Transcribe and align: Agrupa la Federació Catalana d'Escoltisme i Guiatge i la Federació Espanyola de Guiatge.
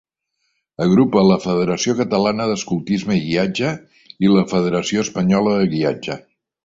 Agrupa 0.85 1.23
la 1.31 1.35
Federació 1.43 1.93
Catalana 1.99 2.47
d'Escoltisme 2.51 3.17
i 3.17 3.21
Guiatge 3.27 3.75
i 4.27 4.33
la 4.33 4.45
Federació 4.55 5.05
Espanyola 5.09 5.55
de 5.61 5.69
Guiatge. 5.77 6.19